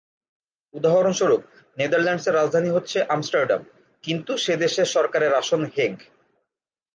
[0.73, 1.41] উদাহরণস্বরূপ,
[1.77, 3.61] নেদারল্যান্ডসের রাজধানী হচ্ছে আমস্টারডাম;
[4.03, 5.95] কিন্তু সে দেশের সরকারের আসন হেগ।